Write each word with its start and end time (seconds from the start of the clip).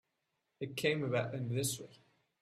It 0.59 0.75
came 0.77 1.03
about 1.03 1.35
in 1.35 1.49
this 1.53 1.79
way. 1.79 1.99